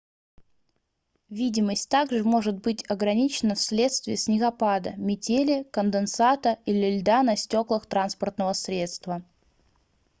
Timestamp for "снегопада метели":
4.17-5.61